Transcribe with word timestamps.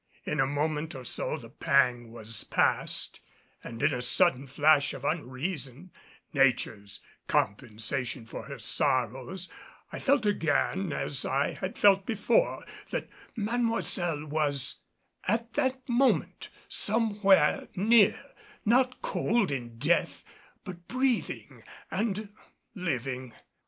In 0.25 0.39
a 0.39 0.47
moment 0.47 0.95
or 0.95 1.05
so 1.05 1.37
the 1.37 1.51
pang 1.51 2.09
was 2.11 2.43
past, 2.43 3.19
and 3.63 3.83
in 3.83 3.93
a 3.93 4.01
sudden 4.01 4.47
flash 4.47 4.95
of 4.95 5.05
unreason 5.05 5.91
Nature's 6.33 7.01
compensation 7.27 8.25
for 8.25 8.45
her 8.45 8.57
sorrows 8.57 9.47
I 9.91 9.99
felt 9.99 10.25
again 10.25 10.91
as 10.91 11.23
I 11.23 11.51
had 11.53 11.77
felt 11.77 12.07
before, 12.07 12.65
that 12.89 13.09
Mademoiselle 13.35 14.25
was 14.25 14.77
at 15.25 15.53
that 15.53 15.87
moment 15.87 16.49
somewhere 16.67 17.67
near 17.75 18.19
not 18.65 19.03
cold 19.03 19.51
in 19.51 19.77
death 19.77 20.25
but 20.63 20.87
breathing 20.87 21.61
and 21.91 22.29
living. 22.73 23.33